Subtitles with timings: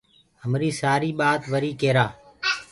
[0.41, 2.05] همي سآري بآت وري ڪيرآ۔